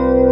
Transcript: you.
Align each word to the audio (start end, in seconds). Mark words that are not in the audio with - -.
you. 0.00 0.29